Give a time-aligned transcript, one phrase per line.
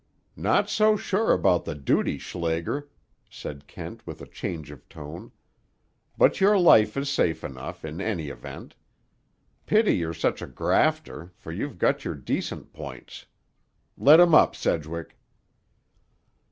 [0.35, 2.89] "Not so sure about the duty, Schlager,"
[3.29, 5.31] said Kent with a change of tone.
[6.17, 8.73] "But your life is safe enough, in any event.
[9.67, 13.27] Pity you're such a grafter, for you've got your decent points.
[13.95, 15.19] Let him up, Sedgwick."